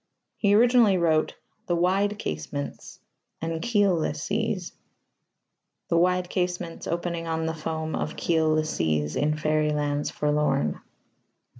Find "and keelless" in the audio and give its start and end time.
3.39-4.15